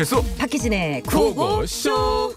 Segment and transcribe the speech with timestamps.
[0.00, 2.34] 배칠수 박희진의 구호쇼.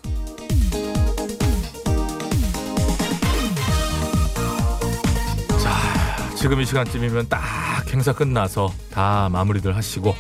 [5.61, 7.39] 자, 지금 이 시간쯤이면 딱
[7.93, 10.13] 행사 끝나서 다 마무리들 하시고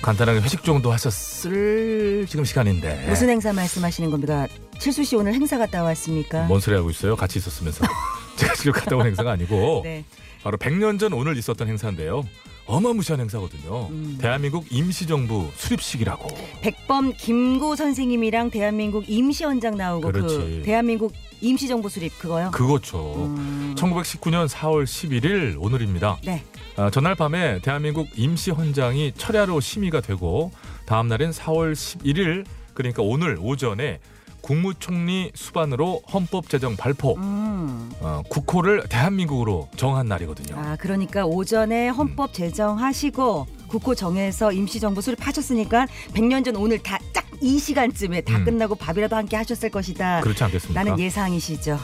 [0.00, 4.46] 간단하게 회식 정도 하셨을 지금 시간인데 무슨 행사 말씀하시는 겁니까?
[4.78, 6.44] 칠수 씨 오늘 행사 갔다 왔습니까?
[6.44, 7.16] 뭔 소리 하고 있어요?
[7.16, 7.84] 같이 있었으면서
[8.36, 10.04] 제가 지금 갔다 온 행사가 아니고 네.
[10.44, 12.22] 바로 100년 전 오늘 있었던 행사인데요.
[12.66, 13.88] 어마무시한 행사거든요.
[13.90, 14.18] 음.
[14.20, 16.28] 대한민국 임시정부 수립식이라고.
[16.62, 20.62] 백범 김고 선생님이랑 대한민국 임시원장 나오고 그 그렇지.
[20.64, 22.50] 대한민국 임시정부 수립 그거요?
[22.50, 23.26] 그거죠.
[23.26, 23.74] 음.
[23.78, 26.18] 1919년 4월 11일 오늘입니다.
[26.24, 26.42] 네.
[26.76, 30.50] 아, 전날 밤에 대한민국 임시헌장이 철야로 심의가 되고
[30.86, 32.44] 다음 날인 4월 11일
[32.74, 34.00] 그러니까 오늘 오전에
[34.50, 37.90] 국무총리 수반으로 헌법 제정 발포 음.
[38.00, 40.56] 어, 국호를 대한민국으로 정한 날이거든요.
[40.56, 47.58] 아 그러니까 오전에 헌법 제정하시고 국호 정해서 임시정부 수립하셨으니까 100년 전 오늘 다 짝 이
[47.58, 48.44] 시간쯤에 다 음.
[48.46, 50.22] 끝나고 밥이라도 함께 하셨을 것이다.
[50.22, 50.82] 그렇지 않겠습니까?
[50.82, 51.78] 나는 예상이시죠.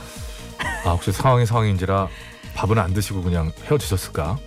[0.86, 2.08] 아, 혹시 상황이 상황인지라
[2.54, 4.38] 밥은 안 드시고 그냥 헤어지셨을까?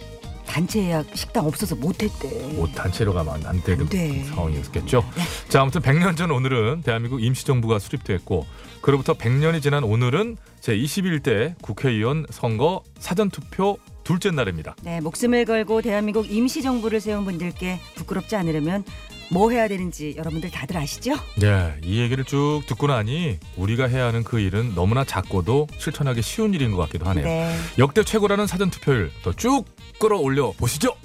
[0.45, 2.29] 단체 예약 식당 없어서 못했대.
[2.53, 4.23] 뭐 단체로 가면 안 되는 안 돼.
[4.23, 5.03] 상황이었겠죠.
[5.15, 5.23] 네.
[5.49, 8.45] 자, 아무튼 100년 전 오늘은 대한민국 임시정부가 수립됐고
[8.81, 14.75] 그로부터 100년이 지난 오늘은 제21대 국회의원 선거 사전투표 둘째 날입니다.
[14.83, 18.83] 네, 목숨을 걸고 대한민국 임시정부를 세운 분들께 부끄럽지 않으려면
[19.31, 21.13] 뭐 해야 되는지 여러분들 다들 아시죠?
[21.39, 26.53] 네, 이 얘기를 쭉 듣고 나니 우리가 해야 하는 그 일은 너무나 작고도 실천하기 쉬운
[26.53, 27.25] 일인 것 같기도 하네요.
[27.25, 27.55] 네.
[27.79, 29.65] 역대 최고라는 사전 투표율 더 쭉
[29.99, 30.95] 끌어올려 보시죠.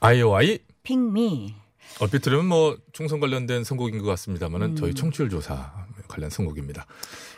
[0.00, 1.54] 아이오아이 핑미.
[2.00, 4.76] 얼핏 들으면 뭐 총선 관련된 선곡인 것 같습니다만은 음.
[4.76, 5.72] 저희 청취율 조사
[6.06, 6.86] 관련 선곡입니다.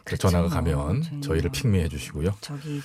[0.05, 0.29] 그렇죠.
[0.29, 1.23] 전화가 가면 저희는.
[1.23, 2.35] 저희를 핑미해 주시고요.
[2.41, 2.81] 저기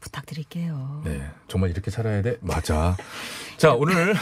[0.00, 1.02] 부탁드릴게요.
[1.04, 2.38] 네, 정말 이렇게 살아야 돼.
[2.40, 2.96] 맞아.
[3.58, 4.14] 자, 오늘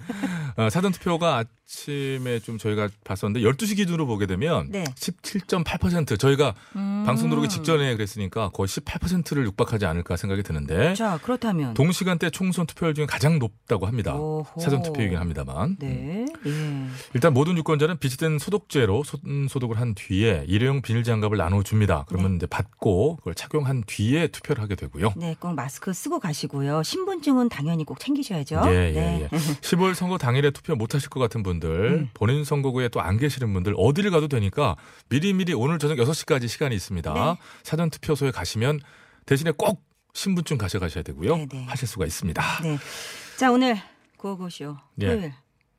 [0.56, 4.84] 어, 사전 투표가 아침에 좀 저희가 봤었는데 12시 기준으로 보게 되면 네.
[4.84, 7.02] 17.8% 저희가 음.
[7.04, 12.94] 방송 들어오기 직전에 그랬으니까 거의 18%를 육박하지 않을까 생각이 드는데 자, 그렇다면 동시간대 총선 투표율
[12.94, 14.14] 중에 가장 높다고 합니다.
[14.14, 14.46] 오호.
[14.60, 15.76] 사전 투표이긴 합니다만.
[15.80, 16.26] 네.
[16.46, 16.86] 예.
[17.14, 22.04] 일단 모든 유권자는 비치된 소독제로 손 소독을 한 뒤에 일회용 비닐 장갑을 나눠 줍니다.
[22.08, 22.36] 그러면 네.
[22.36, 25.14] 이제 받고 그걸 착용한 뒤에 투표를 하게 되고요.
[25.16, 26.84] 네, 꼭 마스크 쓰고 가시고요.
[26.84, 28.62] 신분증은 당연히 꼭 챙기셔야죠.
[28.66, 29.28] 예, 예, 네.
[29.32, 29.36] 예.
[29.62, 31.68] 10월 선거 당일에 투표 못 하실 것 같은 분 들,
[32.02, 32.10] 음.
[32.14, 34.76] 본인 선거구에 또 안 계시는 분들 어디를 가도 되니까
[35.08, 37.12] 미리미리 오늘 저녁 6시까지 시간이 있습니다.
[37.14, 37.36] 네.
[37.62, 38.80] 사전 투표소에 가시면
[39.26, 39.84] 대신에 꼭
[40.14, 41.36] 신분증 가져가셔야 되고요.
[41.36, 41.64] 네, 네.
[41.66, 42.42] 하실 수가 있습니다.
[42.62, 42.78] 네.
[43.36, 43.76] 자, 오늘
[44.16, 45.06] 고고쇼 예.
[45.08, 45.32] 토요일.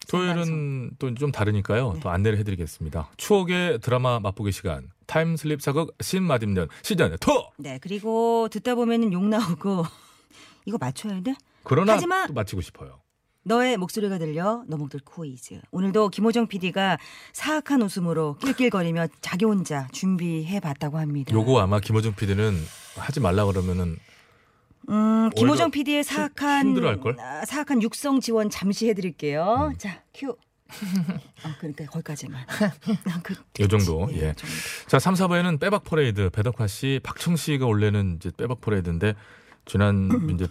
[0.10, 1.94] 토요일은 또 좀 다르니까요.
[1.94, 2.00] 네.
[2.00, 3.10] 또 안내를 해드리겠습니다.
[3.18, 7.18] 추억의 드라마 맛보기 시간, 타임슬립 사극 신마dim년 시즌 2!
[7.58, 9.86] 네, 그리고 듣다 보면은 욕 나오고
[10.66, 11.36] 이거 맞춰야 돼?
[11.64, 13.02] 그러나 하지만- 또 마치고 싶어요.
[13.48, 15.62] 너의 목소리가 들려 너목들 퀴즈.
[15.72, 16.98] 오늘도 김호정 PD가
[17.32, 21.34] 사악한 웃음으로 낄낄거리며 자기 혼자 준비해 봤다고 합니다.
[21.34, 22.54] 요거 아마 김호중 PD는
[22.98, 23.98] 하지 말라 그러면은
[24.90, 26.76] 음, 김호정 PD의 사악한?
[27.20, 29.70] 아, 사악한 육성 지원 잠시 해 드릴게요.
[29.72, 29.78] 음.
[29.78, 30.36] 자, 큐.
[31.44, 32.46] 아, 그러니까 거기까지만.
[33.24, 34.34] 그, 요 정도, 네, 예.
[34.34, 34.56] 정도.
[34.88, 39.16] 자, 3, 4부에는 빼박 퍼레이드, 배덕화 씨, 박청 씨가 원래는 이제 빼박 퍼레이드인데
[39.66, 40.48] 지난 이제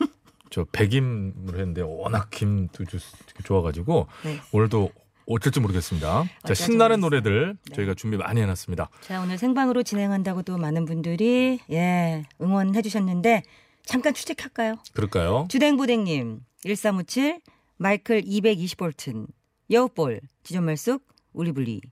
[0.56, 2.96] 저 백임으로 했는데 워낙 김도 주-
[3.44, 4.40] 좋아가지고 네.
[4.52, 4.90] 오늘도
[5.26, 6.24] 어쩔지 모르겠습니다.
[6.46, 7.00] 자, 신나는.
[7.00, 7.74] 노래들 네.
[7.74, 8.88] 저희가 준비 많이 해놨습니다.
[9.02, 13.42] 자, 오늘 생방으로 진행한다고 또 많은 분들이 예, 응원해 주셨는데
[13.84, 14.76] 잠깐 추측할까요?
[14.94, 15.46] 그럴까요?
[15.50, 17.42] 주댕부댕님 1357
[17.76, 19.26] 마이클 220볼튼
[19.70, 21.82] 여우볼 지존말숙 울리블리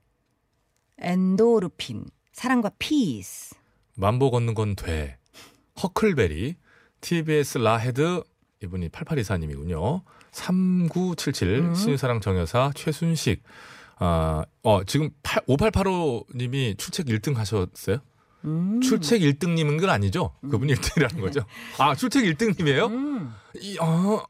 [0.97, 3.53] 엔도르핀 사랑과 피스
[3.93, 5.19] 만보 걷는 건 돼.
[5.83, 6.55] 허클베리,
[7.01, 8.23] TBS 라헤드,
[8.65, 10.01] 이분이 8824님이군요.
[10.31, 11.75] 3977, 음.
[11.75, 13.41] 신유사랑 정여사, 최순식.
[13.97, 17.97] 아, 어, 지금 8, 5885님이 출첵 1등 하셨어요?
[18.43, 18.81] 음.
[18.81, 20.33] 출첵 1등님은 건 아니죠?
[20.41, 21.41] 그분이 1등이라는 거죠?
[21.79, 22.91] 아, 출첵 1등님이에요?
[22.91, 23.33] 음.
[23.55, 24.23] 이, 어,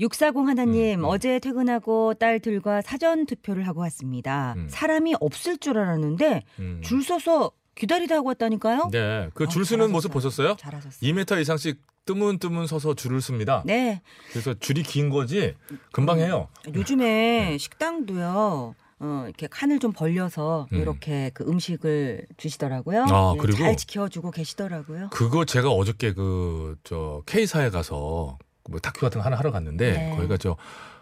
[0.00, 1.04] 640 하나님 음, 음.
[1.04, 4.54] 어제 퇴근하고 딸들과 사전 투표를 하고 왔습니다.
[4.56, 4.68] 음.
[4.70, 6.80] 사람이 없을 줄 알았는데 음.
[6.84, 8.90] 줄 서서 기다리다 하고 왔다니까요.
[8.92, 10.12] 네, 그 어, 줄 서는 모습.
[10.12, 10.56] 보셨어요?
[10.56, 11.00] 잘하셨어요.
[11.00, 11.80] 2m 이상씩
[12.12, 13.62] 뜨문뜨문 서서 줄을 씁니다.
[13.66, 14.00] 네,
[14.30, 15.54] 그래서 줄이 긴 거지
[15.92, 16.48] 금방 해요.
[16.74, 17.04] 요즘에
[17.50, 17.58] 네.
[17.58, 18.74] 식당도요.
[19.00, 20.78] 어, 이렇게 칸을 좀 벌려서 음.
[20.80, 23.04] 이렇게 그 음식을 주시더라고요.
[23.04, 25.10] 아, 네, 그리고 잘 지켜주고 계시더라고요.
[25.12, 28.38] 그거 제가 어저께 그 저 K사에 가서
[28.70, 30.16] 뭐 다큐 같은 거 하나 하러 갔는데 네.
[30.16, 30.56] 거기가 저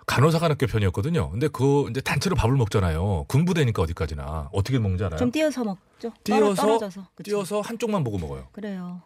[0.06, 1.30] 간호사관학교 편이었거든요.
[1.30, 3.24] 근데 그 이제 단체로 밥을 먹잖아요.
[3.28, 5.18] 군부대니까 어디까지나 어떻게 먹는지 알아요?
[5.18, 6.12] 좀 띄어서 먹죠.
[6.24, 8.48] 띄어서, 떨어, 져서 띄어서 한쪽만 보고 먹어요.
[8.52, 9.02] 그래요.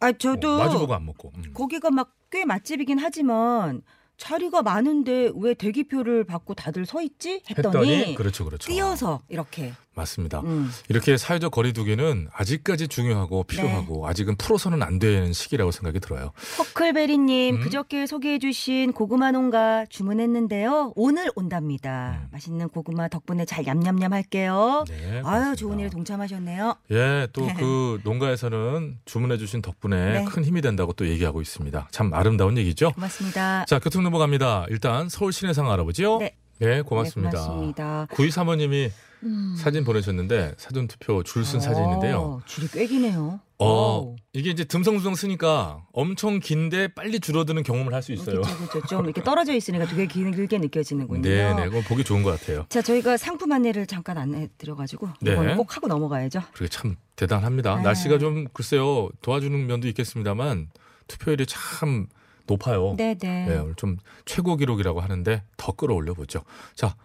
[0.00, 1.32] 아 저도 어, 마주보고 안 먹고.
[1.36, 1.52] 음.
[1.54, 3.82] 거기가 막 꽤 맛집이긴 하지만
[4.16, 7.42] 자리가 많은데 왜 대기표를 받고 다들 서 있지?
[7.48, 8.66] 했더니, 했더니 그렇죠, 그렇죠.
[8.70, 9.72] 띄어서 이렇게.
[9.98, 10.40] 맞습니다.
[10.40, 10.70] 음.
[10.88, 14.10] 이렇게 사회적 거리두기는 아직까지 중요하고 필요하고 네.
[14.10, 16.32] 아직은 풀어서는 안 되는 시기라고 생각이 들어요.
[16.58, 17.60] 허클베리님 음.
[17.60, 20.92] 그저께 소개해주신 고구마 농가 주문했는데요.
[20.96, 22.20] 오늘 온답니다.
[22.22, 22.28] 음.
[22.32, 24.84] 맛있는 고구마 덕분에 잘 냠냠냠 할게요.
[24.88, 25.54] 네, 아유.
[25.56, 26.76] 좋은 일에 동참하셨네요.
[26.92, 30.24] 예, 또 그 농가에서는 주문해주신 덕분에 네.
[30.24, 31.88] 큰 힘이 된다고 또 얘기하고 있습니다.
[31.90, 32.92] 참 아름다운 얘기죠.
[32.92, 33.64] 고맙습니다.
[33.66, 34.64] 자, 교통정보 갑니다.
[34.68, 36.18] 일단 서울 시내 상황 알아보죠.
[36.20, 36.36] 네.
[36.58, 37.30] 네, 고맙습니다.
[37.38, 38.06] 네, 고맙습니다.
[38.10, 38.90] 9235님이
[39.24, 39.56] 음.
[39.58, 42.18] 사진 보내셨는데 사전 투표 줄 쓴 사진인데요.
[42.18, 43.40] 어, 줄이 꽤 기네요.
[43.60, 44.16] 어, wow.
[44.32, 48.42] 이게 이제 듬성듬성 쓰니까 엄청 긴데 빨리 줄어드는 경험을 할 수 있어요.
[48.42, 48.86] 그렇죠, 그렇죠.
[48.86, 51.22] 좀 이렇게 떨어져 있으니까 되게 길게 느껴지는군요.
[51.22, 52.66] 네, 네, 그건 보기 좋은 것 같아요.
[52.68, 55.32] 자, 저희가 상품 안내를 잠깐 안내 드려가지고 네.
[55.32, 56.40] 이건 꼭 하고 넘어가야죠.
[56.52, 57.76] 그게 참 대단합니다.
[57.76, 57.82] 네.
[57.82, 60.68] 날씨가 좀 글쎄요 도와주는 면도 있겠습니다만
[61.08, 62.06] 투표율이 참
[62.48, 62.94] 높아요.
[62.96, 63.46] 네, 네.
[63.46, 66.42] 네, 오늘 좀 최고 기록이라고 하는데 더 끌어올려 보죠.
[66.74, 66.96] 자,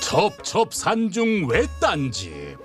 [0.00, 2.58] 첩첩 산중 외딴집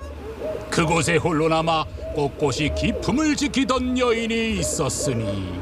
[0.71, 1.85] 그곳에 홀로 남아
[2.15, 5.53] 꼿꼿이 기품을 지키던 여인이 있었으니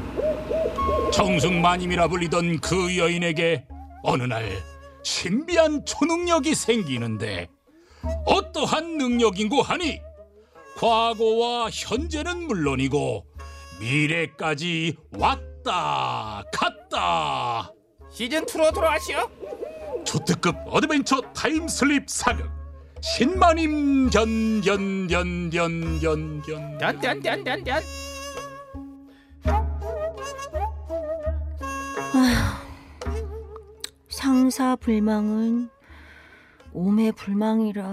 [1.12, 3.66] 정승마님이라 불리던 그 여인에게
[4.02, 4.50] 어느 날
[5.02, 7.48] 신비한 초능력이 생기는데
[8.26, 10.00] 어떠한 능력인고 하니
[10.76, 13.24] 과거와 현재는 물론이고
[13.80, 17.72] 미래까지 왔다 갔다
[18.10, 19.28] 시즌 2로 돌아가시오.
[20.04, 22.48] 초특급 어드벤처 타임슬립 사극
[23.02, 27.82] 신마님 견견견견견견 짠짠짠짠짠.
[34.08, 35.68] 상사 불망은
[36.74, 37.84] 오매 불망이라.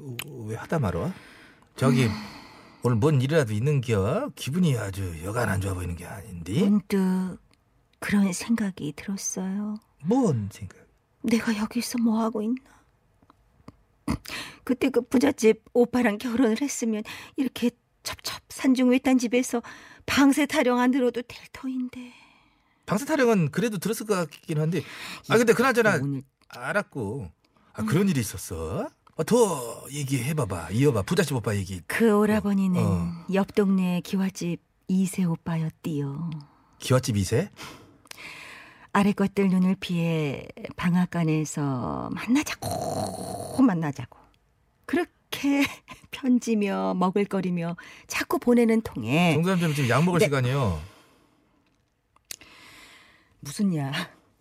[0.00, 0.16] 어,
[0.46, 1.12] 왜 하다 말어?
[1.76, 2.08] 저기
[2.82, 4.32] 오늘 뭔 일이라도 있는겨?
[4.34, 6.68] 기분이 아주 여간 안 좋아 보이는 게 아닌데?
[6.68, 7.38] 문득
[8.00, 9.76] 그런 생각이 들었어요.
[10.04, 10.76] 뭔 생각?
[11.22, 12.56] 내가 여기서 뭐 하고 있나?
[14.64, 17.04] 그때 그 부잣집 오빠랑 결혼을 했으면
[17.36, 17.70] 이렇게
[18.02, 19.62] 첩첩 산중 외딴 집에서
[20.06, 22.12] 방세 타령 안 들어도 될 터인데.
[22.84, 24.82] 방세 타령은 그래도 들었을 것 같긴 한데
[25.30, 27.30] 아 근데 그나저나 오늘 알았고
[27.74, 28.88] 아 그런 일이 있었어?
[29.16, 33.12] 아, 더 얘기해봐봐 이어봐 부잣집 오빠 얘기 그 오라버니는 어.
[33.32, 36.30] 옆 동네 기와집 이세 오빠였디요.
[36.78, 37.50] 기와집 이세?
[38.92, 40.46] 아래 것들 눈을 피해
[40.76, 44.18] 방앗간에서 만나자고 만나자고
[44.86, 45.64] 그렇게
[46.12, 47.76] 편지며 먹을거리며
[48.06, 50.26] 자꾸 보내는 통에 정사람들은 지금 약 먹을 네.
[50.26, 50.80] 시간이요
[53.40, 53.92] 무슨 야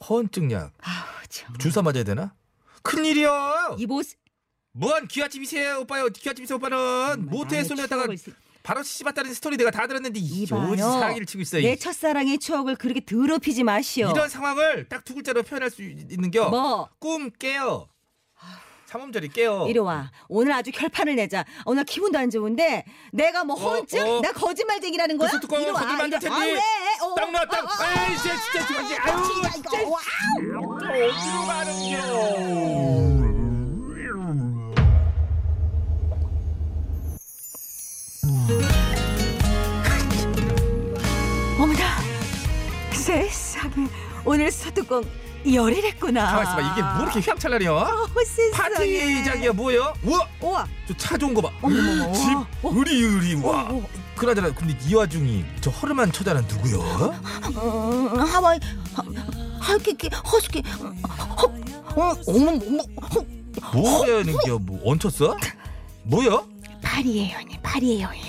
[0.09, 0.73] 허언증약.
[0.81, 1.57] 아우 참.
[1.57, 2.33] 주사 맞아야 되나?
[2.83, 3.75] 큰일이야!
[3.77, 4.01] 이보
[4.73, 6.07] 뭐한 기와집 이세 오빠요.
[6.09, 7.27] 기와집 이세 오빠는.
[7.29, 8.07] 모태에 쏠렸다가
[8.63, 10.75] 바로 씨발다는 스토리 내가 다 들었는데 이 이봐요.
[10.77, 11.63] 사기를 치고 있어 이.
[11.63, 14.09] 내 첫사랑의 추억을 그렇게 더럽히지 마시오.
[14.09, 16.49] 이런 상황을 딱 두 글자로 표현할 수 있는 겨.
[16.49, 16.89] 뭐?
[16.99, 17.87] 꿈 깨요
[18.93, 20.11] 삼음절이 깨요 이리 와.
[20.27, 21.43] 오늘 아주 결판을 내자.
[21.65, 24.05] 오늘 기분도 안 좋은데 내가 뭐 어, 허언증?
[24.05, 24.21] 어.
[24.21, 25.29] 나 거짓말쟁이라는 거야?
[25.29, 25.81] 그래서 뚜껑을 이리 와.
[25.81, 26.11] 이리.
[26.11, 26.27] 텐데.
[26.29, 26.59] 아, 왜?
[27.01, 27.05] 어.
[27.05, 28.11] 어, 어, 어.
[28.11, 29.89] 에이 진짜 진짜 진짜 아유 진짜 진짜 이거.
[29.89, 30.75] 와우.
[30.75, 31.97] 어디로 가는겨
[41.59, 41.97] 어머나.
[42.93, 43.87] 세상에.
[44.25, 45.03] 오늘 소뚜껑
[45.45, 46.25] 열일했구나.
[46.25, 48.69] 가만 있어 봐 이게 뭐 이렇게 휘황찬란해요 어, 세상에.
[49.23, 49.93] 파티장이야 뭐예요?
[50.03, 50.67] 우와 우와.
[50.87, 52.13] 저 차 좋은 거 봐 어머머머.
[52.13, 52.45] 집 어.
[52.73, 53.87] 의리 의리 와 어, 어.
[54.15, 56.79] 그나저나 근데 이 와중이 저 허름한 처자는 누구요?
[56.81, 58.59] 음, 하와이
[58.93, 59.03] 하-
[59.59, 60.87] 하이키키 허스키 허,
[61.95, 62.83] 어, 어머 어머
[63.13, 63.25] 허,
[63.73, 65.35] 뭐야는겨 뭐 얹혔어?
[66.03, 66.41] 뭐야?
[66.81, 68.21] 파리의 여인 파리의 여인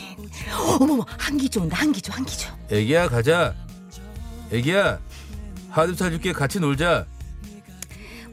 [0.81, 3.55] 어머머 한기조 온다 한기조 한기조 애기야 가자
[4.53, 4.99] 애기야
[5.75, 6.33] 하드 사줄게.
[6.33, 7.07] 같이 놀자.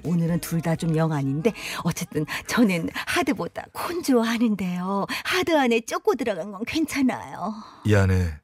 [0.03, 5.05] 오늘은 둘 다 좀 영 아닌데 어쨌든 저는 하드보다 콘 좋아하는데요.
[5.25, 7.53] 하드 안에 쪼고 들어간 건 괜찮아요.
[7.85, 8.39] 이 안에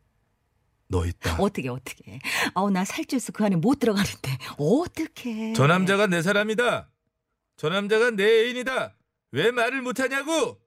[0.87, 1.37] 너 있다.
[1.39, 2.19] 어떻게 어떻게?
[2.53, 4.37] 아우 나 살쪄서 그 안에 못 들어가는데.
[4.57, 6.89] 어떻게 저 남자가 내 사람이다.
[7.57, 8.93] 저 남자가 내 애인이다.
[9.31, 10.59] 왜 말을 못하냐고.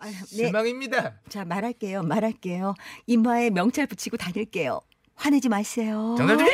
[0.00, 0.12] 아, 네.
[0.26, 1.20] 실망입니다.
[1.28, 2.74] 자 말할게요 말할게요.
[3.06, 4.80] 이마에 명찰 붙이고 다닐게요
[5.18, 6.50] 화내지 마세요 장난들이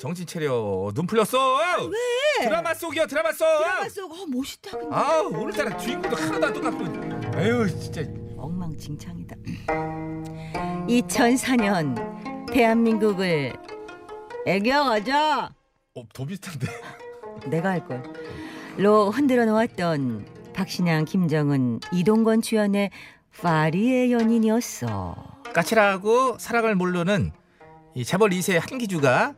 [0.00, 2.44] 정신 차려 눈 풀렸어 왜?
[2.44, 7.36] 드라마 속이야 드라마 속 드라마 속 어, 멋있다 근데 아 오늘따라 주인공도 하나도 안 똑같고
[7.38, 8.02] 아유 진짜
[8.40, 9.36] 엉망진창이다.
[10.88, 13.52] 2004년 대한민국을
[14.46, 15.50] 애겨가자.
[15.94, 16.66] 어, 더 비슷한데.
[17.50, 18.02] 내가 할 걸.
[18.78, 22.90] 로 흔들어 놓았던 박신양, 김정은, 이동건 주연의
[23.40, 25.14] 파리의 연인이었어.
[25.52, 27.32] 까칠하고 사랑을 모르는
[28.00, 29.34] 이 재벌 2세 한기주가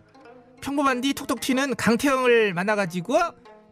[0.61, 3.19] 평범한 뒤 톡톡 튀는 강태영을 만나가지고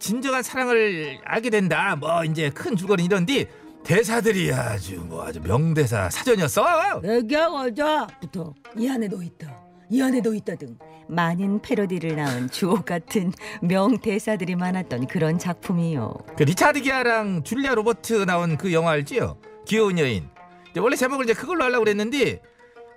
[0.01, 1.95] 진정한 사랑을 알게 된다.
[1.95, 3.47] 뭐 이제 큰 줄거리 이런 뒤
[3.85, 7.03] 대사들이 아주 뭐 아주 명대사 사전이었어.
[7.05, 9.57] 애기야 가자부터 이 안에 너 있다.
[9.91, 10.77] 이 안에 너 있다 등
[11.09, 13.33] 많은 패러디를 낳은 주옥 같은
[13.63, 16.15] 명대사들이 많았던 그런 작품이요.
[16.37, 19.39] 그 리차드 기어랑 줄리아 로버트 나온 그 영화 알지요?
[19.69, 20.29] 귀여운 여인.
[20.77, 22.43] 원래 제목을 이제 그걸로 하려고 그랬는데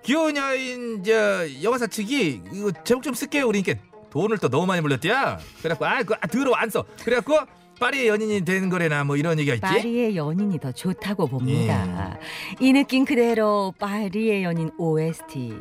[0.03, 3.47] 귀여운 여인 저 영화사 측이 이거 제목 좀 쓸게요.
[3.47, 3.73] 그러니까
[4.09, 5.39] 돈을 또 너무 많이 물렸대야.
[5.61, 6.85] 그래갖고 아, 그, 아 더러워 안 써.
[7.03, 7.39] 그래갖고
[7.79, 9.61] 파리의 연인이 되는 거래나 뭐 이런 얘기가 있지.
[9.61, 12.17] 파리의 연인이 더 좋다고 봅니다.
[12.59, 15.53] 이 느낌 그대로 파리의 연인 OST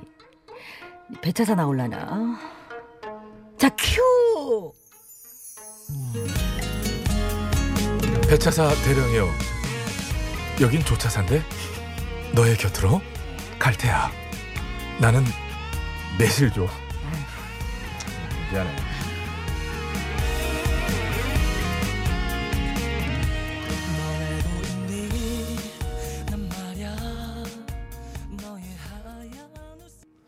[1.20, 2.38] 배차사 나올라나?
[3.58, 4.72] 자 큐.
[8.28, 9.28] 배차사 대령이요.
[10.60, 11.42] 여긴 조차사인데
[12.34, 13.00] 너의 곁으로
[13.58, 14.21] 갈 테야.
[15.00, 15.24] 나는
[16.18, 16.66] 매실 줘.
[18.52, 18.92] 미안해.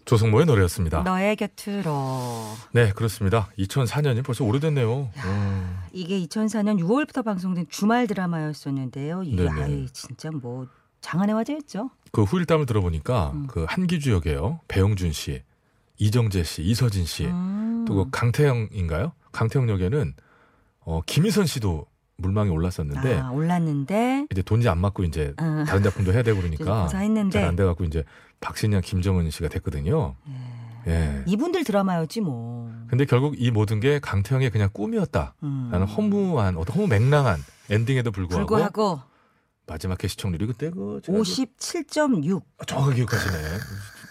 [0.05, 1.03] 조성모의 노래였습니다.
[1.03, 2.45] 너의 곁으로.
[2.73, 3.49] 네, 그렇습니다.
[3.59, 5.09] 2004년이 벌써 오래됐네요.
[5.17, 5.79] 음.
[5.93, 9.23] 이게 2004년 6월부터 방송된 주말 드라마였었는데요.
[9.51, 10.67] 아예 진짜 뭐
[11.05, 11.91] 장안의 화제였죠.
[12.13, 13.47] 그 후일담을 들어보니까 음.
[13.47, 14.61] 그 한기주 역에요.
[14.69, 15.43] 배용준 씨,
[15.99, 17.85] 이정재 씨, 이서진 씨, 음.
[17.87, 19.13] 또그 강태영인가요?
[19.33, 20.15] 강태영 역에는
[20.81, 25.65] 어, 김희선 씨도 물망에 올랐었는데 아, 올랐는데 이제 돈이 안 맞고 이제 어.
[25.67, 28.05] 다른 작품도 해야 되고 좀 그러니까 잘 안 돼 갖고 이제
[28.41, 30.15] 박신양, 김정은 씨가 됐거든요.
[30.87, 31.23] 예.
[31.27, 32.71] 이분들 드라마였지 뭐.
[32.89, 35.85] 근데 결국 이 모든 게 강태영의 그냥 꿈이었다라는 음.
[35.85, 39.01] 허무한 어떤 허무 맹랑한 엔딩에도 불구하고, 불구하고
[39.67, 42.43] 마지막 회 시청률이 그때 그 제가 57.6.
[42.57, 43.35] 그- 정확하게 기억하시네.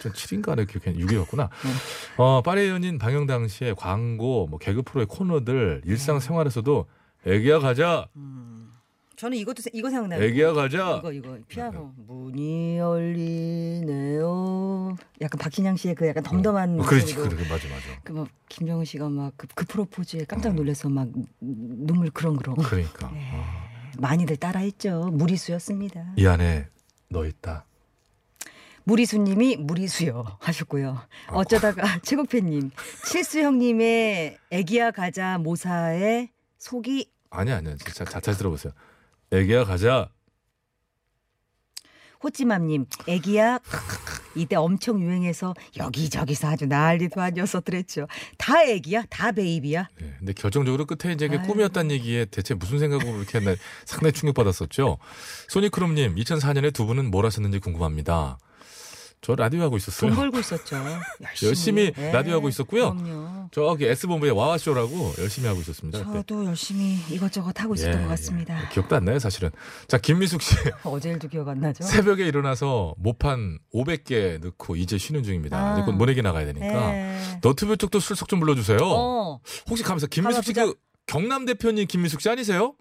[0.04, 1.48] 7인가를 기억해 6이었구나.
[1.48, 1.70] 네.
[2.18, 6.86] 어, 파리의 연인 방영 당시에 광고, 뭐 개그 프로의 코너들 일상 생활에서도
[7.26, 8.70] 애기야 가자, 음.
[9.16, 10.22] 저는 이것도 세- 이거 생각나요.
[10.22, 10.96] 애기야 가자.
[10.98, 12.76] 이거 이거 피아노 문이
[13.78, 14.96] 열리네요.
[15.22, 18.00] 약간 박신양 씨의 그 약간 덤덤한 어, 그렇지, 목소리로 그래, 맞아, 맞아.
[18.02, 21.08] 그막 김정은 씨가 막그 그 프로포즈에 깜짝 놀라서 막
[21.40, 23.30] 눈물 그렁그렁 그러니까 네.
[23.32, 23.63] 어,
[23.98, 25.10] 많이들 따라했죠.
[25.12, 26.14] 무리수였습니다.
[26.16, 26.68] 이 안에
[27.08, 27.64] 너 있다.
[28.84, 31.00] 무리수님이 무리수요 하셨고요.
[31.28, 32.70] 어쩌다가 최국팬님
[33.06, 38.72] 칠수 형님의 애기야 가자 모사의 속이 아니 아니야, 진짜 자, 다시 들어보세요.
[39.32, 40.10] 애기야 가자.
[42.22, 43.58] 호찌맘님 애기야
[44.34, 48.06] 이때 엄청 유행해서 여기저기서 아주 난리도 아니었었더랬죠.
[48.38, 49.88] 다 애기야, 다 베이비야.
[50.00, 51.40] 네, 근데 결정적으로 끝에 이제 그.
[51.42, 54.98] 꿈이었다는 얘기에 대체 무슨 생각으로 이렇게 했나 상당히 충격받았었죠.
[55.48, 58.38] 소니크롬님, 2004년에 두 분은 뭘 하셨는지 궁금합니다.
[59.24, 60.10] 저 라디오 하고 있었어요.
[60.10, 60.76] 돈 벌고 있었죠.
[61.24, 62.94] 열심히, 열심히 네, 라디오 하고 있었고요.
[62.94, 63.48] 그럼요.
[63.52, 65.98] 저기 S본부의 와와쇼라고 열심히 하고 있었습니다.
[66.00, 66.12] 그때.
[66.12, 68.62] 저도 열심히 이것저것 하고 있었던 예, 것 같습니다.
[68.62, 68.68] 예.
[68.70, 69.50] 기억도 안 나요, 사실은.
[69.88, 70.56] 자, 김미숙 씨.
[70.84, 71.84] 어제 일도 기억 안 나죠?
[71.84, 75.56] 새벽에 일어나서 모판 500개 넣고 이제 쉬는 중입니다.
[75.56, 75.72] 아.
[75.72, 76.90] 이제 곧 모내기 나가야 되니까.
[76.92, 77.40] 네.
[77.42, 78.78] 너튜브 쪽도 술석 좀 불러주세요.
[78.82, 79.40] 어,
[79.70, 80.52] 혹시 가면서 김미숙 씨.
[80.52, 80.74] 그
[81.06, 82.74] 경남 대표님 김미숙 씨 아니세요?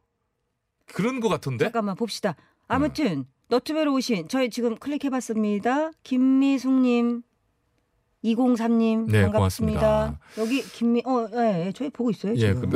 [0.94, 1.64] 그런 것 같은데?
[1.64, 2.36] 잠깐만 봅시다.
[2.68, 5.92] 아무튼 너튜브로 오신 저희 지금 클릭해봤습니다.
[6.02, 7.22] 김미숙님,
[8.24, 9.30] 203님 네, 반갑습니다.
[9.32, 10.20] 고맙습니다.
[10.40, 12.72] 여기 김미 어, 예, 예, 저희 보고 있어요 예, 지금.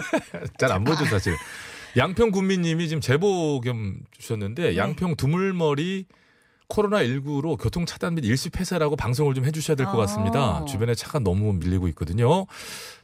[0.58, 1.34] 잘안 보죠 사실.
[1.98, 4.00] 양평 군민님이 지금 제보 겸 네.
[4.18, 6.06] 주셨는데 양평 두물머리
[6.68, 10.60] 코로나 19로 교통 차단 및 일시 폐쇄라고 방송을 좀 해주셔야 될 것 같습니다.
[10.62, 10.64] 아.
[10.64, 12.46] 주변에 차가 너무 밀리고 있거든요.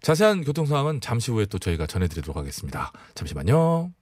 [0.01, 2.91] 자세한 교통 상황은 잠시 후에 또 저희가 전해드리도록 하겠습니다.
[3.15, 3.93] 잠시만요.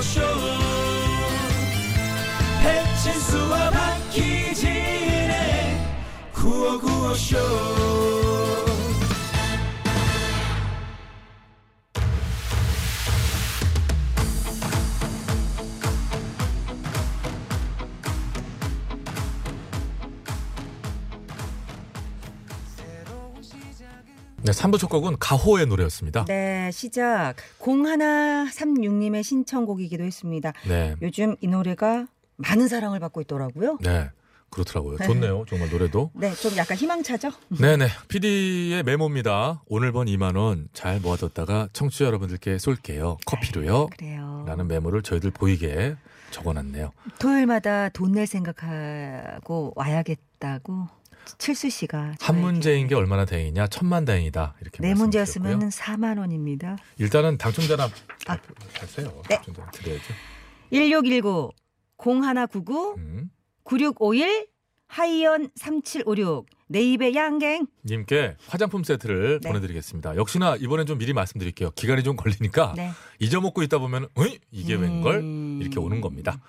[0.00, 0.20] 쇼
[2.62, 5.34] 배칠수와 박희진의
[6.32, 7.36] 구호구호쇼
[24.42, 26.24] 네, 3부 첫 곡은 가호의 노래였습니다.
[26.26, 30.52] 네, 시작 0136님의 신청곡이기도 했습니다.
[30.66, 30.94] 네.
[31.02, 33.78] 요즘 이 노래가 많은 사랑을 받고 있더라고요.
[33.80, 34.10] 네.
[34.50, 34.96] 그렇더라고요.
[34.98, 35.44] 좋네요.
[35.48, 36.10] 정말 노래도.
[36.16, 37.30] 네, 좀 약간 희망차죠?
[37.60, 37.88] 네네.
[38.08, 39.62] PD의 메모입니다.
[39.66, 43.18] 오늘 번 2만원 잘 모아뒀다가 청취자 여러분들께 쏠게요.
[43.26, 43.88] 커피로요.
[43.88, 44.44] 그래요.
[44.46, 45.96] 라는 메모를 저희들 보이게
[46.30, 46.92] 적어놨네요.
[47.18, 50.88] 토요일마다 돈 낼 생각하고 와야겠다고
[51.38, 53.66] 칠수 씨가 한 문제인 게 얼마나 다행이냐.
[53.68, 54.54] 천만 다행이다.
[54.60, 54.94] 이렇게 네.
[54.94, 56.76] 문제였으면 4만 원입니다.
[56.98, 57.84] 일단은 당첨자나
[58.26, 58.38] 아.
[58.80, 59.22] 하세요.
[59.28, 59.40] 네.
[59.72, 60.14] 드려야죠.
[60.70, 61.50] 1619
[61.98, 63.30] 0199 음.
[63.64, 64.48] 9651
[64.88, 69.48] 하이언 3756내 입에 양갱 님께 화장품 세트를 네.
[69.48, 70.16] 보내드리겠습니다.
[70.16, 71.72] 역시나 이번엔 좀 미리 말씀드릴게요.
[71.72, 72.90] 기간이 좀 걸리니까 네.
[73.18, 74.38] 잊어먹고 있다 보면 어이?
[74.50, 75.16] 이게 웬걸?
[75.16, 75.58] 음.
[75.60, 76.40] 이렇게 오는 겁니다.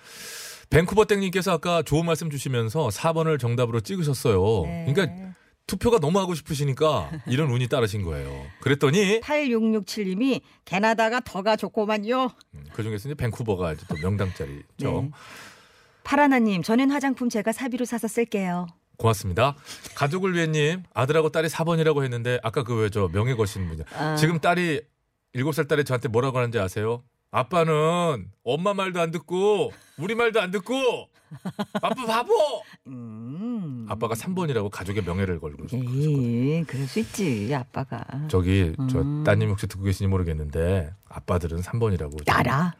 [0.70, 4.62] 밴쿠버 땡님께서 아까 좋은 말씀 주시면서 4번을 정답으로 찍으셨어요.
[4.64, 4.92] 네.
[4.92, 5.34] 그러니까
[5.66, 8.44] 투표가 너무 하고 싶으시니까 이런 운이 따르신 거예요.
[8.60, 12.30] 그랬더니 8667님이 캐나다가 더가 좋고만요.
[12.54, 14.64] 음, 그중에서 이제 밴쿠버가 이제 또 명당짜리죠.
[14.78, 15.10] 네.
[16.04, 18.66] 파라나님, 저는 화장품 제가 사비로 사서 쓸게요.
[18.96, 19.56] 고맙습니다.
[19.94, 24.14] 가족을 위해님 아들하고 딸이 4번이라고 했는데 아까 그 왜 저 명예 거신 분이 아.
[24.16, 24.82] 지금 딸이
[25.34, 27.02] 7살 딸이 저한테 뭐라고 하는지 아세요?
[27.30, 31.08] 아빠는 엄마 말도 안 듣고 우리 말도 안 듣고
[31.74, 32.32] 아빠 바보!
[32.88, 33.86] 음.
[33.88, 38.04] 아빠가 3번이라고 가족의 명예를 걸고 예, 그럴 수 있지, 아빠가.
[38.28, 39.22] 저기 저 음.
[39.24, 42.74] 따님 혹시 듣고 계신지 모르겠는데 아빠들은 3번이라고 나라.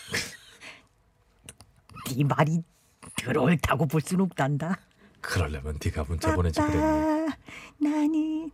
[2.16, 2.62] 네 말이
[3.16, 4.78] 들어옳다고 볼 수는 없단다.
[5.20, 7.30] 그러려면 네가 문자 보내지 그랬니
[7.78, 8.50] 나는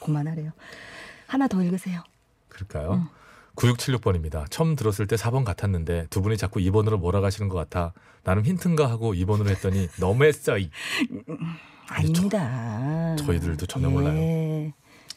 [0.00, 0.52] 그만하래요.
[1.26, 2.02] 하나 더 읽으세요.
[2.48, 2.94] 그럴까요?
[2.94, 3.08] 음.
[3.56, 4.48] 9676번입니다.
[4.50, 9.14] 처음 들었을 때 4번 같았는데 두 분이 자꾸 2번으로 몰아가시는 것 같아 나름 힌트인가 하고
[9.14, 10.58] 2번으로 했더니 너무했어.
[10.58, 10.70] 이.
[11.88, 13.16] 아닙니다.
[13.16, 13.92] 저 희들도 전혀 예.
[13.92, 14.72] 몰라요.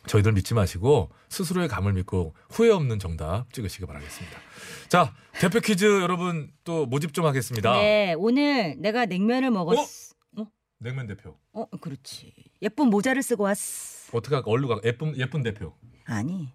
[0.08, 4.40] 저희들 믿지 마시고 스스로의 감을 믿고 후회 없는 정답 찍으시기 바라겠습니다.
[4.88, 7.74] 자 대표 퀴즈 여러분 또 모집 좀 하겠습니다.
[7.74, 10.16] 네, 오늘 내가 냉면을 먹었어.
[10.38, 10.46] 어?
[10.80, 12.34] 냉면 대표 어, 그렇지.
[12.62, 14.18] 예쁜 모자를 쓰고 왔어.
[14.18, 14.50] 어떻게 할까?
[14.50, 15.74] 얼루 가 예쁜 예쁜 대표.
[16.06, 16.50] 아니,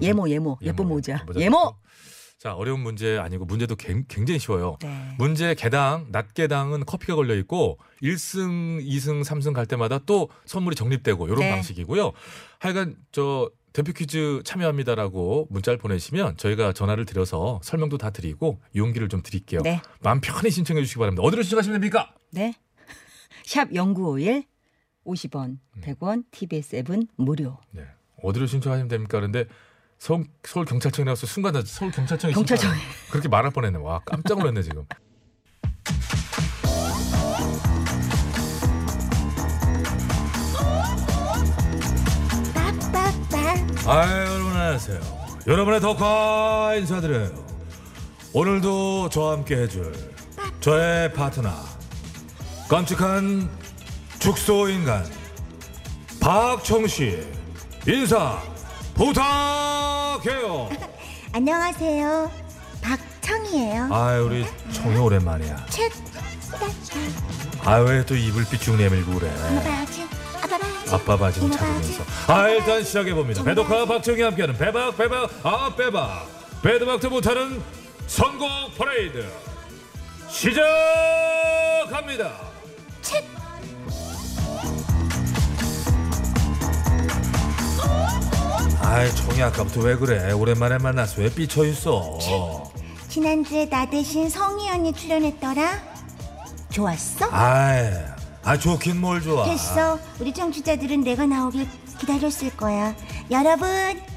[0.00, 1.24] 예모, 예모, 예쁜 모자.
[1.36, 1.58] 예모.
[1.58, 1.76] 대표.
[2.38, 4.78] 자 어려운 문제 아니고 문제도 갱- 굉장히 쉬워요.
[4.80, 5.14] 네.
[5.18, 11.26] 문제 개당 낮 개당은 커피가 걸려 있고 1승, 2승, 3승 갈 때마다 또 선물이 적립되고
[11.26, 11.50] 이런 네.
[11.50, 12.12] 방식이고요.
[12.58, 19.22] 하여간 저 대표 퀴즈 참여합니다라고 문자를 보내시면 저희가 전화를 드려서 설명도 다 드리고 용기를 좀
[19.22, 19.60] 드릴게요.
[19.62, 19.82] 네.
[20.00, 21.22] 마음 편히 신청해 주시기 바랍니다.
[21.22, 22.14] 어디로 신청하시면 됩니까?
[22.30, 22.54] 네.
[23.44, 24.44] 샵 0951
[25.04, 25.80] 50원, 음.
[25.82, 27.58] 100원, TBS 앱은 무료.
[27.72, 27.84] 네.
[28.22, 29.18] 어디로 신청하시면 됩니까?
[29.18, 29.46] 그런데
[30.00, 32.32] 서울, 서울 경찰청에 나와서 순간 나 서울 경찰청에.
[32.32, 32.80] 신청하네.
[33.10, 33.78] 그렇게 말할 뻔했네.
[33.78, 34.86] 와 깜짝 놀랐네 지금.
[43.86, 45.00] 아유 여러분 안녕하세요.
[45.46, 47.30] 여러분의 덕화 인사드려요.
[48.32, 49.92] 오늘도 저와 함께 해줄
[50.60, 51.50] 저의 파트너
[52.70, 53.50] 깜찍한
[54.18, 55.04] 축소인간
[56.20, 57.18] 박청 씨
[57.86, 58.40] 인사
[59.00, 60.68] 부탁해요.
[61.32, 62.30] 안녕하세요.
[62.82, 63.88] 박청이에요.
[63.90, 65.64] 아 우리 청이 오랜만이야.
[67.62, 69.32] 책아왜 또 입을 삐쭉 내밀고 그래.
[70.92, 72.04] 아빠 바지 좀 찾으면서.
[72.26, 73.42] 아 일단 시작해 봅니다.
[73.42, 76.28] 배덕화 박정희 함께하는 배박 배박 아 배박
[76.62, 77.62] 배드박도 못하는
[78.06, 79.26] 선곡 퍼레이드
[80.28, 82.32] 시작합니다.
[88.80, 90.32] 아이 청이 아까부터 왜 그래?
[90.32, 92.18] 오랜만에 만나서 왜 삐쳐 있어?
[93.08, 95.78] 지난주에 나 대신 성희 언니 출연했더라.
[96.70, 97.26] 좋았어?
[97.30, 97.90] 아이,
[98.44, 99.44] 아 좋긴 뭘 좋아.
[99.44, 99.98] 됐어.
[100.20, 102.94] 우리 청취자들은 내가 나오길 기다렸을 거야.
[103.30, 103.68] 여러분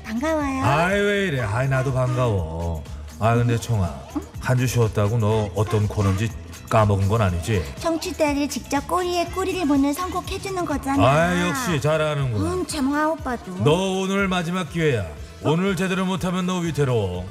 [0.06, 0.64] 반가워요.
[0.64, 1.42] 아이 왜 이래?
[1.42, 2.84] 아이 나도 반가워.
[3.20, 3.94] 아 근데 청아
[4.40, 6.30] 한 주 쉬었다고 너 어떤 코너인지
[6.74, 7.64] 까먹은 건 아니지?
[7.78, 11.08] 청취자들 직접 꼬리에 꼬리를 무는 선곡 해주는 거잖아.
[11.08, 12.52] 아 역시 잘하는구나.
[12.52, 13.64] 음, 참화 오빠도.
[13.64, 15.06] 너 오늘 마지막 기회야.
[15.44, 17.30] 오늘 제대로 못하면 너 위태로워.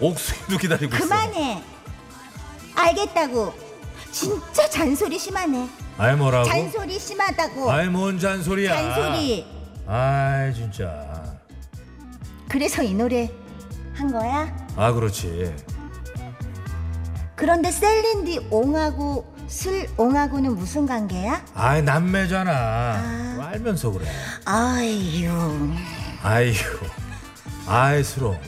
[0.00, 1.04] 옥수도 기다리고 있어.
[1.04, 1.62] 그만해.
[2.74, 3.54] 알겠다고.
[4.10, 5.68] 진짜 잔소리 심하네.
[5.96, 6.48] 아이 뭐라고?
[6.48, 7.70] 잔소리 심하다고.
[7.70, 8.74] 아이 뭔 잔소리야?
[8.74, 9.46] 잔소리.
[9.86, 11.38] 아이 진짜.
[12.48, 13.30] 그래서 이 노래
[13.94, 14.52] 한 거야?
[14.74, 15.54] 아 그렇지.
[17.40, 21.42] 그런데 셀린디 옹하고 술 옹하고는 무슨 관계야?
[21.54, 22.52] 아이 남매잖아.
[22.52, 23.32] 아.
[23.36, 24.04] 뭐 알면서 그래.
[24.44, 25.72] 아유.
[26.22, 26.86] 아이고,
[27.66, 28.38] 아이스러워.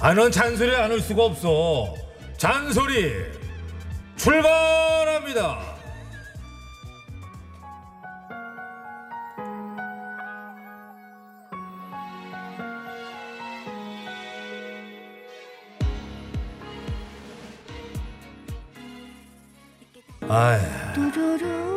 [0.00, 1.94] 아, 넌 잔소리 안 할 수가 없어.
[2.36, 3.12] 잔소리
[4.16, 5.71] 출발합니다.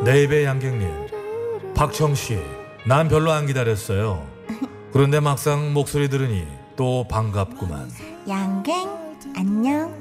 [0.04, 0.88] 내 입의 양갱님,
[1.74, 2.38] 박청 씨,
[2.86, 4.26] 난 별로 안 기다렸어요.
[4.92, 6.46] 그런데 막상 목소리 들으니
[6.76, 7.90] 또 반갑구만.
[8.28, 8.88] 양갱
[9.36, 9.94] 안녕.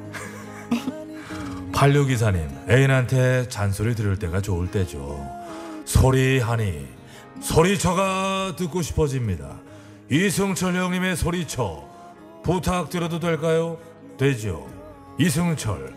[1.74, 5.28] 86기사님, 애인한테 잔소리 들을 때가 좋을 때죠.
[5.84, 6.88] 소리하니,
[7.41, 9.60] 소리쳐가 듣고 싶어집니다.
[10.10, 11.84] 이승철 형님의 소리쳐,
[12.43, 13.78] 부탁드려도 될까요?
[14.17, 14.65] 되죠.
[15.17, 15.93] 이승철,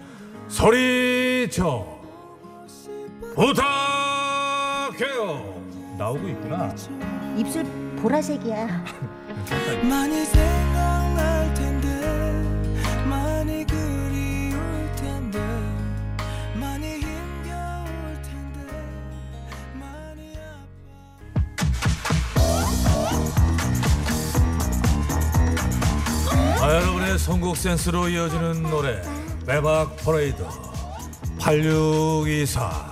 [0.49, 1.98] 소리쳐,
[3.39, 5.29] 부탁해요.
[5.97, 6.75] 나오고 있구나.
[7.37, 7.65] 입술
[8.03, 8.85] 보라색이야.
[9.89, 11.89] 많이 생각날 텐데
[13.09, 15.39] 많이 그리울 텐데
[16.57, 18.61] 많이 힘겨울 텐데
[19.75, 20.37] 많이
[26.59, 29.01] 아파 아, 여러분의 선곡 센스로 이어지는 노래
[29.47, 30.45] 빼박 퍼레이드
[31.39, 32.88] 8624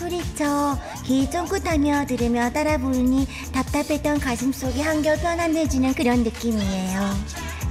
[0.00, 0.78] 소리쳐.
[1.04, 7.14] 귀 쫑긋하며 들으며 따라 부르니 답답했던 가슴속이 한결 편안해지는 그런 느낌이에요.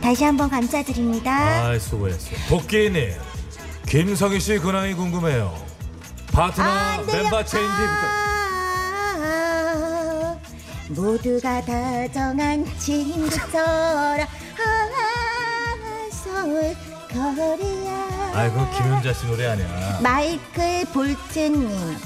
[0.01, 1.31] 다시 한번 감사드립니다.
[1.31, 3.13] 아 수고했어 도끼님
[3.87, 5.53] 김성희 씨 근황이 궁금해요.
[6.31, 7.23] 파트너 안 들려.
[7.23, 8.07] 멤버 체인지부터
[9.21, 10.37] 아,
[10.89, 14.27] 모두가 다 정한 친구처럼 아,
[16.11, 16.75] 서울
[17.09, 18.31] 거리야.
[18.35, 19.99] 아이 그건 김윤자 씨 노래 아니야.
[20.03, 21.97] 마이클 볼트님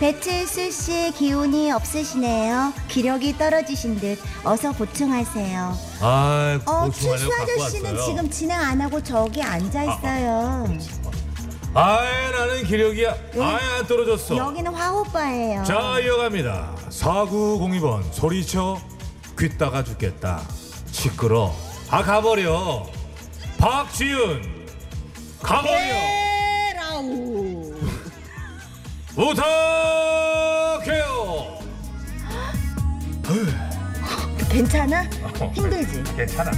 [0.00, 2.72] 배칠수 씨 기운이 없으시네요.
[2.86, 5.76] 기력이 떨어지신 듯 어서 보충하세요.
[6.00, 10.68] 아이 어 칠수 갖고 아저씨는 지금 진행 안 하고 저기 앉아 있어요.
[11.74, 14.36] 아이 나는 기력이 아예 안 떨어졌어.
[14.36, 15.64] 여기는 화 오빠예요.
[15.64, 16.76] 자 이어갑니다.
[16.90, 18.80] 4902번 소리쳐
[19.36, 20.40] 귀따가 죽겠다.
[20.92, 21.52] 시끄러.
[21.90, 22.86] 아 가버려.
[23.58, 24.42] 박지윤
[25.42, 25.72] 가버려.
[25.76, 26.27] 에라우
[29.18, 30.78] 부탁해요
[34.48, 35.02] 괜찮아?
[35.52, 36.04] 힘들지?
[36.16, 36.52] 괜찮아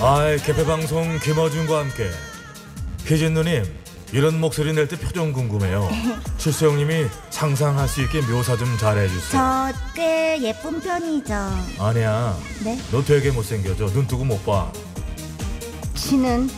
[0.00, 2.10] 아이 개폐방송 김어준과 함께
[3.04, 3.81] 희진 누님
[4.12, 5.88] 이런 목소리 낼 때 표정 궁금해요.
[6.36, 9.40] 칠수 형님이 상상할 수 있게 묘사 좀 잘해주세요.
[9.40, 11.34] 저 꽤 예쁜 편이죠.
[11.78, 12.36] 아니야.
[12.64, 12.78] 네?
[12.90, 13.86] 너 되게 못생겨져.
[13.88, 14.72] 눈 뜨고 못봐넌
[15.94, 16.50] 지는?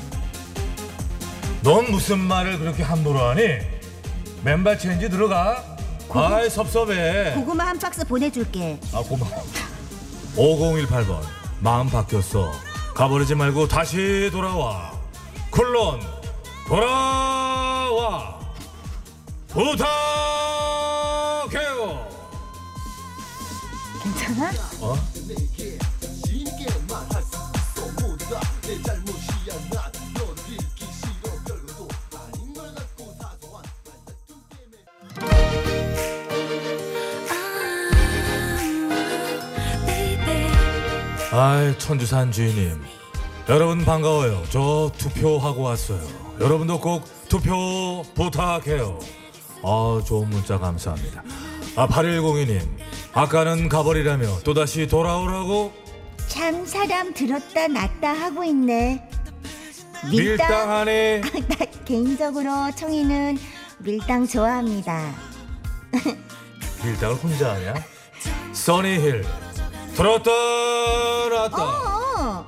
[1.90, 3.42] 무슨 말을 그렇게 함부로 하니?
[4.42, 5.62] 맨발 체인지 들어가.
[6.12, 7.32] 아이 섭섭해.
[7.34, 8.78] 고구마 한 박스 보내줄게.
[8.92, 9.44] 아 고마워
[10.36, 11.20] 5018번.
[11.60, 12.52] 마음 바뀌었어.
[12.94, 14.92] 가버리지 말고 다시 돌아와.
[15.50, 16.00] 쿨론
[16.68, 17.43] 돌아와
[21.48, 21.80] 부탁해요
[24.02, 24.50] 괜찮아?
[24.80, 24.96] 어?
[41.36, 42.80] 아이 천주산 주인님
[43.48, 48.98] 여러분 반가워요 저 투표하고 왔어요 여러분도 꼭 투표 부탁해요.
[49.62, 51.22] 아 좋은 문자 감사합니다.
[51.76, 52.60] 아 8102님
[53.12, 55.72] 아까는 가버리라며 또다시 돌아오라고?
[56.28, 59.08] 참 사람 들었다 놨다 하고 있네.
[60.10, 61.20] 밀당하네.
[61.20, 63.38] 나 개인적으로 청이는
[63.78, 65.14] 밀당 좋아합니다.
[66.84, 67.74] 밀당을 혼자 하냐?
[68.52, 69.24] 써니힐
[69.94, 70.30] 들었다
[71.30, 71.56] 놨다.
[71.64, 72.46] 어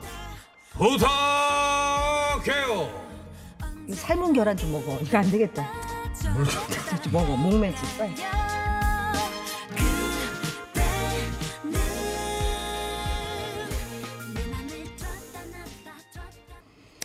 [0.78, 0.98] 부탁해요 이
[3.96, 4.98] 삶은 계란 좀 먹어.
[5.00, 5.66] 이거 안 되겠다.
[7.02, 7.36] 좀 먹어.
[7.36, 7.82] 목매지.
[7.98, 8.14] 빨리.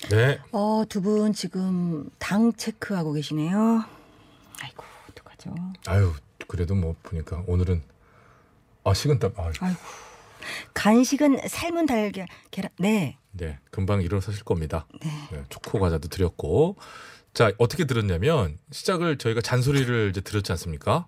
[0.10, 3.84] 네 어, 두 분 지금 당 체크하고 계시네요.
[4.62, 5.56] 아이고, 어떡하죠?
[5.88, 6.14] 아유
[6.48, 7.82] 그래도 뭐 보니까 오늘은
[8.84, 9.80] 아 식은땀 아, 아이고.
[10.74, 12.70] 간식은 삶은 달걀 계란.
[12.78, 13.18] 네.
[13.32, 14.88] 네 금방 일어서실 겁니다.
[15.32, 16.78] 네, 초코 과자도 드렸고
[17.34, 21.08] 자 어떻게 들었냐면 시작을 저희가 잔소리를 이제 들었지 않습니까?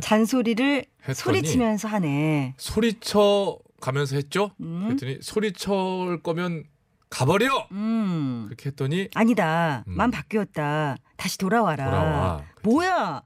[0.00, 2.54] 잔소리를 했더니 소리치면서 하네.
[2.58, 4.52] 소리쳐 가면서 했죠.
[4.60, 4.84] 음.
[4.86, 6.64] 그랬더니 소리쳐올 거면
[7.08, 8.44] 가버려 음.
[8.46, 9.84] 그렇게 했더니 아니다.
[9.88, 9.96] 음.
[9.96, 10.96] 맘 바뀌었다.
[11.16, 11.84] 다시 돌아와라.
[11.86, 13.22] 돌아와 뭐야?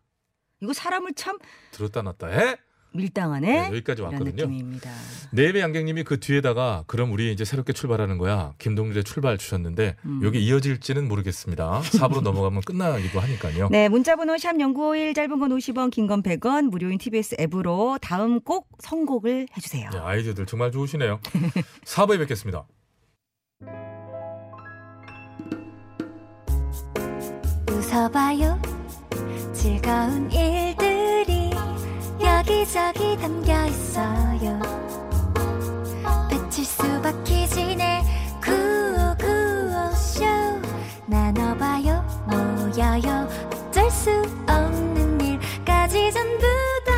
[0.62, 1.36] 이거 사람을 참
[1.72, 2.56] 들었다 놨다 해
[2.94, 3.46] 밀당하네.
[3.62, 4.48] 네, 여기까지 왔거든요.
[5.32, 8.52] 네배 양갱님이 그 뒤에다가 그럼 우리 이제 새롭게 출발하는 거야.
[8.58, 10.20] 김동률의 출발 주셨는데 음.
[10.22, 11.80] 여기 이어질지는 모르겠습니다.
[11.82, 13.68] 4부로 넘어가면 끝나기도 하니까요.
[13.70, 18.68] 네, 문자번호 샵 연구오일 짧은 건 50원, 긴 건 100원, 무료인 TBS 앱으로 다음 곡
[18.80, 19.90] 선곡을 해주세요.
[19.90, 21.18] 네, 아이디어들 정말 좋으시네요.
[21.84, 22.64] 4부에 뵙겠습니다.
[27.70, 28.60] 웃어봐요
[29.52, 31.33] 즐거운 일들이
[32.46, 34.60] 여기저기 담겨 있어요.
[36.28, 38.02] 배칠수 박희진의
[38.42, 40.24] 구호구호쇼.
[41.06, 43.28] 나눠봐요 모여요.
[43.70, 44.10] 어쩔 수
[44.46, 46.44] 없는 일까지 전부
[46.84, 46.92] 다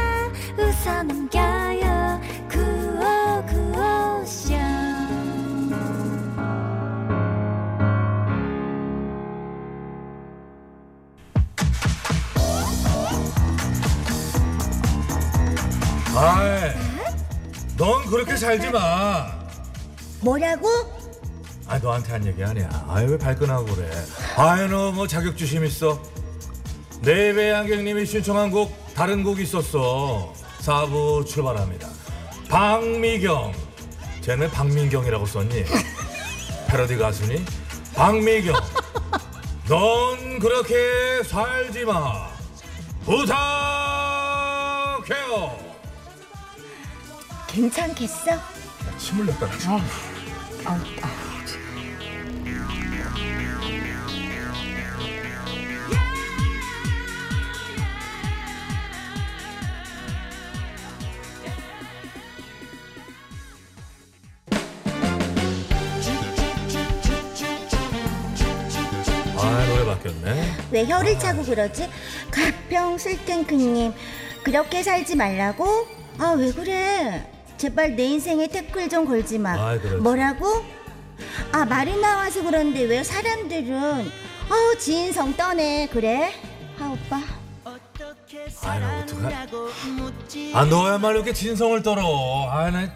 [0.59, 1.26] 웃어 넘
[16.17, 16.73] 아이,
[17.77, 19.33] 넌 그렇게 살지 마.
[20.21, 20.69] 뭐라고?
[21.69, 22.69] 아, 너한테 한 얘기 아니야.
[22.89, 23.91] 아유, 왜 발끈하고 그래.
[24.37, 26.01] 아유, 너 뭐 자격주심 있어?
[27.03, 30.33] 네배 양경님이 신청한 곡, 다른 곡 있었어.
[30.61, 31.89] 4부 출발합니다.
[32.49, 33.53] 박미경.
[34.23, 35.65] 쟤는 박민경이라고 썼니?
[36.69, 37.45] 패러디 가수니?
[37.95, 38.55] 박미경.
[39.69, 42.29] 넌 그렇게 살지 마.
[43.05, 43.37] 부탁해요.
[47.57, 48.33] 괜찮겠어?
[48.99, 49.47] 침을 냈다.
[69.39, 70.53] 아, 노래 바뀌었네.
[70.71, 71.89] 왜 혀를 차고 그러지?
[72.31, 73.93] 가평 슬탱크님
[74.43, 75.87] 그렇게 살지 말라고?
[76.19, 77.31] 아 왜 그래?
[77.57, 79.79] 제발 내 인생에 태클 좀 걸지 마.
[79.79, 79.97] 그렇지.
[79.97, 80.65] 뭐라고?
[81.53, 84.11] 아 말이 나와서 그런데 왜 사람들은
[84.51, 86.33] 어 지인성 떠네 그래?
[86.79, 87.23] 아 오빠
[88.63, 89.47] 아유, 어떡하...
[90.55, 92.49] 아, 너야말로 이렇게 진성을 떨어.
[92.51, 92.89] 아, 나...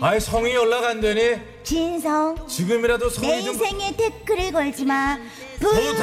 [0.00, 1.40] 아이, 성이 연락 안 되니?
[1.62, 3.54] 지인성 지금이라도 내 성이 좀...
[3.54, 5.18] 인생에 태클을 걸지 마.
[5.58, 5.98] 부탁해요.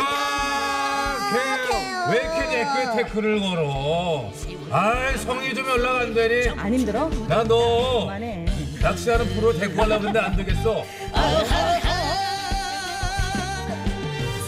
[2.11, 4.31] 왜 이렇게 내 거에 태클을 걸어?
[4.71, 6.49] 아이, 성이 좀 연락 안 되니?
[6.59, 7.09] 안 힘들어?
[7.27, 8.45] 나 너 그만해.
[8.81, 10.83] 낚시하는 프로 데리고 가려고 그러는데 안 되겠어.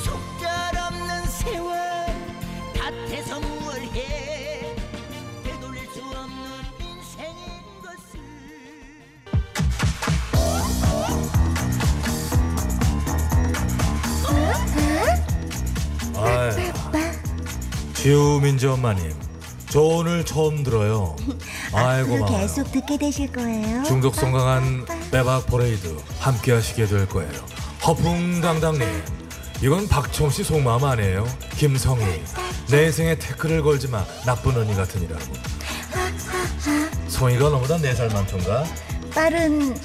[0.03, 1.77] 속절 없는 세월
[2.75, 4.75] 밭에서 무얼 해
[5.43, 6.45] 되돌릴 수 없는
[6.81, 8.19] 인생인 것을
[16.15, 16.71] 아이,
[17.93, 19.13] 지우 민지 엄마님,
[19.69, 21.15] 저 오늘 처음 들어요.
[21.73, 22.41] 아이고, 앞으로 고마워요.
[22.41, 23.83] 계속 듣게 되실 거예요.
[23.83, 27.31] 중독성 강한 빼박 퍼레이드 함께 하시게 될 거예요.
[27.85, 28.87] 허풍당당님,
[29.61, 31.27] 이건 박청 씨 속마음 아니에요?
[31.57, 32.23] 김성희,
[32.69, 35.23] 내 인생에 태클을 걸지 마, 나쁜 언니 같으니라고.
[37.09, 38.63] 성희가 너보다 네 살 많던가?
[39.13, 39.75] 빠른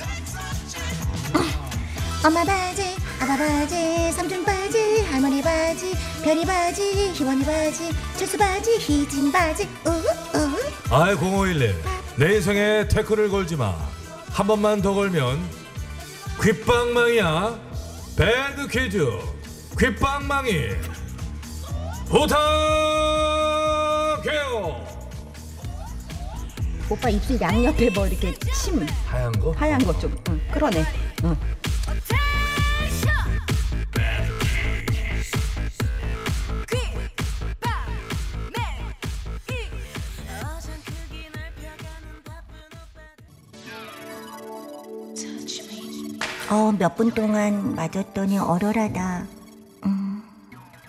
[2.25, 9.31] 엄마 바지 아빠 바지 삼촌 바지 할머니 바지 별이 바지 희원이 바지 철수 바지 희진
[9.33, 10.03] 바지 우우
[10.91, 11.75] 아이 0511,
[12.17, 13.75] 내 인생에 태클을 걸지 마.
[14.31, 15.41] 한 번만 더 걸면
[16.43, 17.59] 귓방망이야.
[18.17, 19.07] 배드 퀴즈,
[19.79, 20.69] 귓방망이.
[24.23, 24.87] 부탁해요.
[26.91, 29.53] 오빠 입술 양옆에 뭐 이렇게 침 하얀 거?
[29.53, 30.85] 하얀 거 좀 응, 끌어내.
[31.25, 31.35] 응.
[46.53, 49.25] 어 몇 분 동안 맞았더니 얼얼하다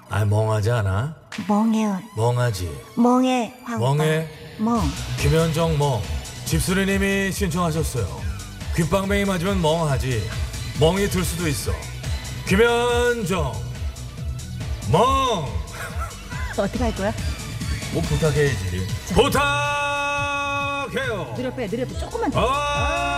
[0.10, 1.16] 아 멍하지 않아?
[1.48, 2.70] 멍해요 멍하지.
[2.96, 4.28] 멍해 황 멍해.
[4.60, 4.82] 멍
[5.18, 6.00] 김현정 멍.
[6.46, 8.06] 집수리님이 신청하셨어요.
[8.76, 10.30] 귓방맹이 맞으면 멍하지.
[10.80, 11.72] 멍이 들 수도 있어.
[12.48, 13.54] 김현정
[14.92, 15.02] 멍.
[16.60, 17.12] 어떻게 할 거야?
[17.94, 18.86] 뭐 부탁해야지.
[19.14, 19.44] 부탁해요.
[21.36, 21.98] 느려 빼, 느려 빼.
[21.98, 22.40] 조금만 더.
[22.40, 23.13] 아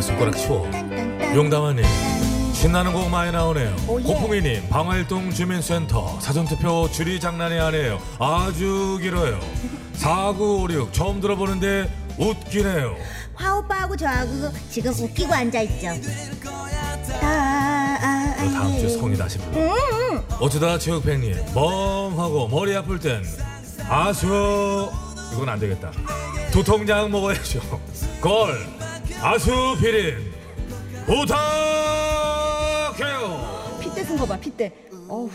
[0.00, 0.66] 아, 손가락 치워.
[1.34, 1.82] 용담하니
[2.54, 3.76] 신나는 곡 많이 나오네요.
[3.86, 4.02] 오, 예.
[4.04, 8.00] 고풍이님 방활동 주민센터 사전투표 줄이 장난이 아니에요.
[8.18, 9.38] 아주 길어요.
[9.92, 12.96] 4956 처음 들어보는데 웃기네요.
[13.34, 15.88] 화 오빠하고 저하고 지금 웃기고 앉아 있죠.
[17.20, 18.78] 아, 아, 그 다음 예.
[18.80, 19.74] 주 성이 다시 불러.
[20.40, 23.22] 어쩌다 체육팬님 멍하고 머리 아플 땐
[23.86, 24.90] 아수
[25.34, 25.90] 이건 안 되겠다.
[26.52, 27.60] 두통약 먹어야죠.
[28.22, 28.79] 걸
[29.22, 30.32] 아수 피린
[31.06, 31.40] 부탁해요.
[33.80, 34.72] 핏대 쓴 거 봐, 핏대.
[35.08, 35.30] 어우.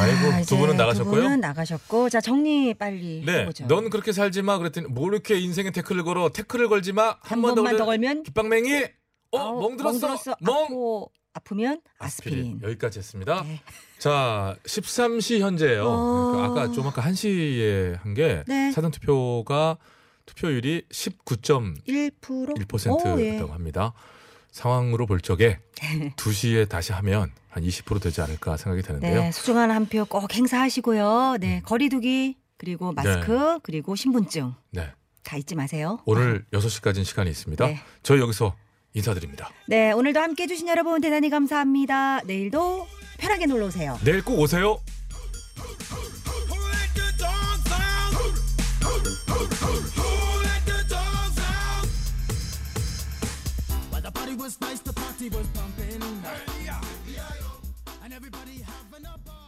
[0.00, 1.14] 아이고 자, 두 분은 나가셨고요.
[1.14, 3.66] 두 분은 나가셨고, 자 정리 빨리 네, 해보죠.
[3.66, 4.58] 넌 그렇게 살지 마.
[4.58, 6.30] 그랬더니 뭐 이렇게 인생에 태클을 걸어?
[6.30, 7.16] 태클을 걸지 마.
[7.22, 8.97] 한번 번만 더 걸면 걸면 깃방맹이.
[9.32, 10.34] 어, 아우, 멍 들었어.
[10.40, 10.64] 멍.
[10.64, 12.60] 아프, 아프면 아스피린.
[12.62, 13.42] 여기까지 했습니다.
[13.42, 13.60] 네.
[13.98, 15.84] 자, 13시 현재예요.
[15.86, 16.32] 어.
[16.32, 18.72] 그러니까 아까 좀 아까 1시에 한게 네.
[18.72, 19.76] 사전 투표가
[20.26, 23.16] 투표율이 19.1%였다고 1%?
[23.16, 23.38] 오, 예.
[23.38, 23.92] 합니다.
[24.50, 25.58] 상황으로 볼 적에
[26.16, 29.20] 2시에 다시 하면 한 20% 되지 않을까 생각이 되는데요.
[29.20, 31.36] 네, 소중한 한 표 꼭 행사하시고요.
[31.40, 34.90] 네, 거리두기 그리고 마스크 그리고 신분증 네.
[35.22, 35.98] 다 잊지 마세요.
[36.06, 37.66] 오늘 6시까지는 시간이 있습니다.
[37.66, 37.78] 네.
[38.02, 38.54] 저희 여기서
[38.94, 39.50] 인사드립니다.
[39.66, 42.22] 네, 오늘도 함께 해주신 여러분 대단히 감사합니다.
[42.22, 42.86] 내일도
[43.18, 43.98] 편하게 놀러 오세요.
[44.04, 44.78] 내일 꼭 오세요.
[54.48, 56.02] was nice, the party was pumping.
[58.02, 59.47] And everybody having a ball.